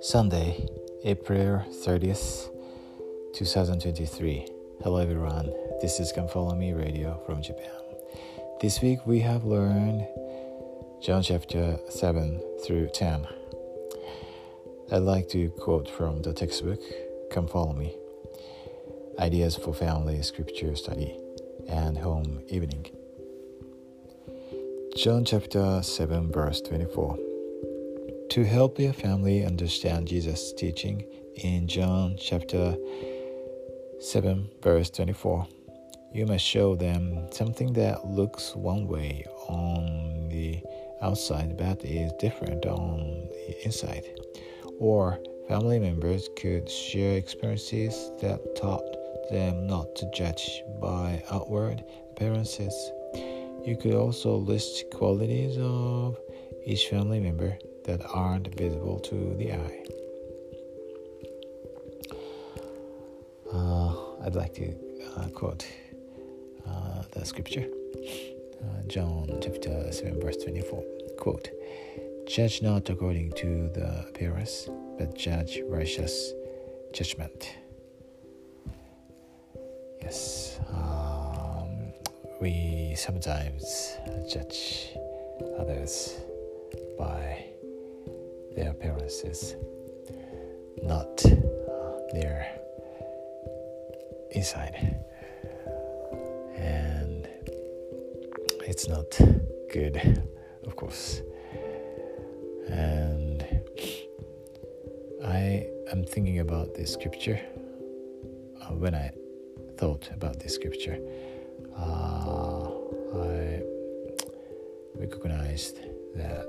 [0.00, 0.66] Sunday,
[1.04, 2.50] April 30th,
[3.34, 4.48] 2023.
[4.82, 7.70] Hello everyone, this is Come Follow Me Radio from Japan.
[8.60, 10.04] This week we have learned
[11.00, 13.24] John chapter 7 through 10.
[14.90, 16.80] I'd like to quote from the textbook
[17.30, 17.94] Come Follow Me
[19.20, 21.16] Ideas for Family Scripture Study
[21.68, 23.05] and Home Evening.
[24.96, 27.18] John chapter 7, verse 24.
[28.30, 31.04] To help your family understand Jesus' teaching
[31.34, 32.74] in John chapter
[34.00, 35.46] 7, verse 24,
[36.14, 40.62] you must show them something that looks one way on the
[41.02, 44.04] outside but is different on the inside.
[44.78, 48.96] Or family members could share experiences that taught
[49.30, 52.92] them not to judge by outward appearances.
[53.66, 56.16] You could also list qualities of
[56.64, 59.84] each family member that aren't visible to the eye.
[63.52, 64.72] Uh, I'd like to
[65.16, 65.66] uh, quote
[66.64, 67.66] uh, the scripture
[68.62, 70.84] uh, John chapter 7, verse 24.
[71.18, 71.50] Quote,
[72.28, 76.32] Judge not according to the appearance, but judge righteous
[76.92, 77.50] judgment.
[80.00, 80.45] Yes,
[82.46, 83.96] we sometimes
[84.32, 84.94] judge
[85.58, 86.20] others
[86.96, 87.44] by
[88.54, 89.56] their appearances,
[90.80, 91.16] not
[92.12, 92.46] their
[94.30, 94.76] inside.
[96.56, 97.28] And
[98.64, 99.10] it's not
[99.72, 99.96] good,
[100.64, 101.22] of course.
[102.68, 103.44] And
[105.24, 107.40] I am thinking about this scripture
[108.62, 109.10] uh, when I
[109.78, 111.00] thought about this scripture.
[111.78, 112.70] Uh,
[113.14, 113.62] I
[114.94, 115.78] recognized
[116.14, 116.46] that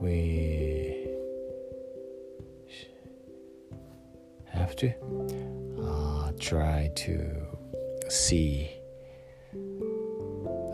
[0.00, 1.08] we
[4.46, 4.92] have to
[5.82, 7.46] uh, try to
[8.08, 8.70] see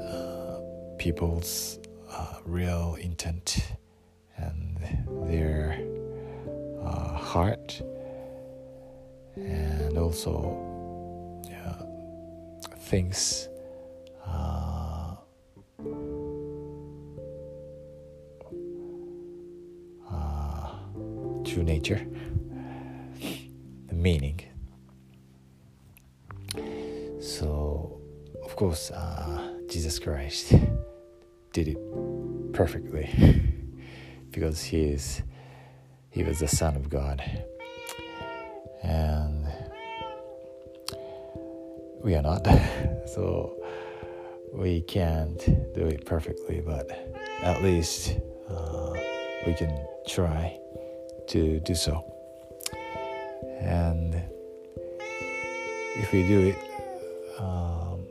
[0.00, 0.61] uh,
[0.99, 1.78] people's
[2.11, 3.72] uh, real intent
[4.37, 4.77] and
[5.28, 5.78] their
[6.82, 7.81] uh, heart.
[9.37, 10.68] And also
[12.88, 13.50] things
[14.26, 15.15] uh,
[20.10, 20.71] uh,
[21.44, 22.00] true nature,
[23.88, 24.41] the meaning.
[27.21, 28.00] So,
[28.43, 30.55] of course, uh, Jesus Christ
[31.53, 31.78] did it
[32.55, 33.10] perfectly
[34.31, 35.22] because he is
[36.09, 37.22] he was the Son of God,
[38.82, 39.38] and
[42.03, 42.47] we are not.
[43.06, 43.56] so
[44.53, 45.38] we can't
[45.75, 46.91] do it perfectly, but
[47.42, 48.16] at least
[48.48, 48.92] uh,
[49.47, 50.58] we can try
[51.28, 52.04] to do so.
[53.60, 54.14] And
[55.97, 56.58] if we do it,
[57.38, 58.06] um,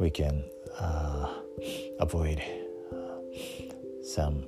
[0.00, 0.44] we can
[0.78, 1.32] uh,
[2.00, 2.42] avoid
[2.92, 2.96] uh,
[4.02, 4.46] some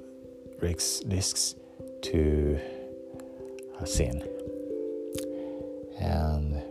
[0.61, 1.55] risks, risks
[2.03, 2.59] to
[3.79, 4.27] uh, sin.
[5.99, 6.63] And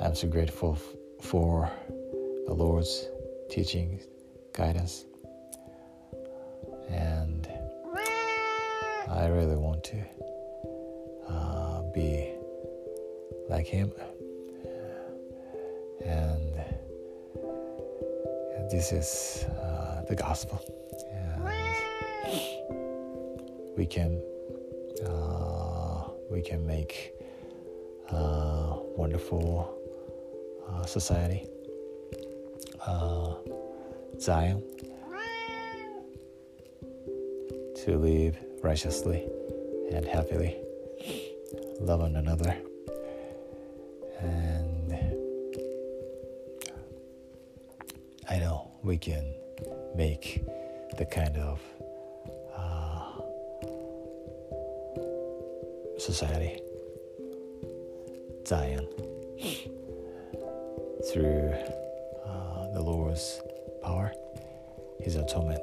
[0.00, 1.70] I'm so grateful f- for
[2.46, 3.06] the Lord's
[3.50, 4.00] teaching,
[4.52, 5.04] guidance.
[6.88, 7.48] And
[9.08, 10.02] I really want to
[11.28, 12.32] uh, be
[13.48, 13.92] like Him.
[16.04, 16.54] And
[18.70, 20.60] this is uh, the gospel.
[21.10, 21.42] And
[23.76, 24.22] we can
[25.04, 27.17] uh, we can make
[28.98, 29.72] wonderful
[30.68, 31.46] uh, society,
[32.84, 33.34] uh,
[34.18, 34.60] Zion,
[37.76, 39.24] to live righteously
[39.92, 40.56] and happily,
[41.80, 42.56] love one another,
[44.18, 44.92] and
[48.28, 49.32] I know we can
[49.94, 50.44] make
[50.96, 51.60] the kind of
[52.56, 53.20] uh,
[56.00, 56.60] society
[58.48, 58.88] Zion
[61.12, 61.52] through
[62.24, 63.42] uh, the Lord's
[63.82, 64.10] power,
[65.00, 65.60] His atonement,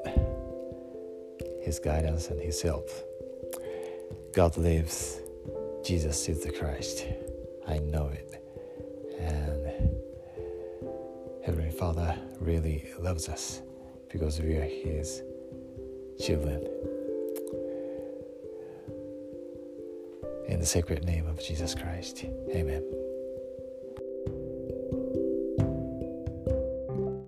[1.64, 2.88] His guidance, and His help.
[4.36, 5.20] God lives.
[5.84, 7.08] Jesus is the Christ.
[7.68, 8.40] I know it.
[9.20, 9.90] And
[11.44, 13.64] Heavenly Father really loves us
[14.12, 15.24] because we are His
[16.24, 16.94] children.
[20.47, 22.24] In the sacred name of Jesus Christ.
[22.53, 22.83] Amen.